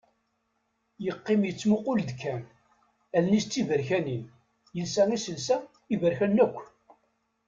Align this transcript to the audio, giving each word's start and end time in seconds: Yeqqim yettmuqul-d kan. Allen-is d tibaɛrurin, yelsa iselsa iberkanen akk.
Yeqqim 1.05 1.41
yettmuqul-d 1.45 2.09
kan. 2.21 2.41
Allen-is 3.17 3.45
d 3.45 3.49
tibaɛrurin, 3.51 4.23
yelsa 4.77 5.03
iselsa 5.15 5.57
iberkanen 5.93 6.43
akk. 6.45 6.57